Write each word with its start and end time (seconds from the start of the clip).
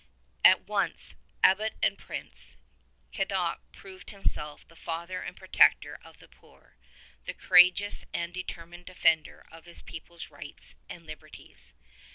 At 0.43 0.61
once 0.63 1.13
abbot 1.43 1.75
and 1.83 1.95
prince, 1.95 2.57
Cadoc 3.13 3.59
proved 3.71 4.09
himself 4.09 4.67
the 4.67 4.75
father 4.75 5.21
and 5.21 5.35
protector 5.37 5.99
of 6.03 6.17
the 6.17 6.27
poor, 6.27 6.75
the 7.25 7.35
courageous 7.35 8.03
and 8.11 8.33
de 8.33 8.43
termined 8.43 8.85
defender 8.85 9.45
of 9.51 9.65
his 9.65 9.83
people's 9.83 10.31
rights 10.31 10.73
and 10.89 11.05
liberties. 11.05 11.75